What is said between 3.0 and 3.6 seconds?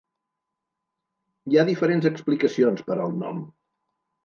al nom.